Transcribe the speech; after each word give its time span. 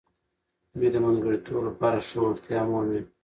دوی 0.77 0.89
د 0.93 0.97
منځګړیتوب 1.03 1.61
لپاره 1.69 1.97
ښه 2.07 2.17
وړتیا 2.23 2.59
مومي. 2.69 3.01